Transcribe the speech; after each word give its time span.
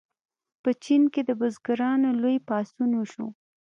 په 0.63 0.69
چین 0.83 1.03
کې 1.13 1.21
د 1.27 1.31
بزګرانو 1.39 2.09
لوی 2.21 2.37
پاڅون 2.47 2.89
وشو. 2.95 3.27